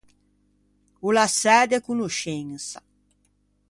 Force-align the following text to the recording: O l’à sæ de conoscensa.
O 1.07 1.09
l’à 1.15 1.27
sæ 1.39 1.57
de 1.71 1.77
conoscensa. 1.87 2.79